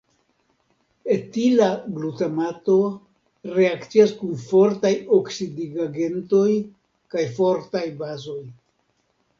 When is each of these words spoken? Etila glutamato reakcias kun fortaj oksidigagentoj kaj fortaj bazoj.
Etila 1.15 1.67
glutamato 1.97 2.77
reakcias 3.59 4.15
kun 4.23 4.33
fortaj 4.47 4.93
oksidigagentoj 5.21 6.51
kaj 7.15 7.29
fortaj 7.41 7.87
bazoj. 8.05 8.43